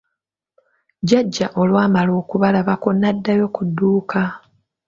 Jjjajja 0.99 1.47
olwamala 1.61 2.11
okubalabako, 2.21 2.87
n'addayo 2.93 3.45
ku 3.55 3.61
dduuka. 3.67 4.21